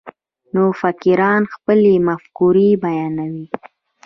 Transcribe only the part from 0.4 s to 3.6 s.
نوفکران خپلې مفکورې بیانوي.